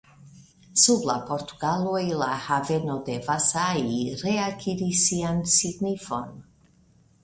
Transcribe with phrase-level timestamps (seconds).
[0.83, 3.85] Sub la portugaloj la haveno de Vasai
[4.25, 6.39] reakiris sian signifon.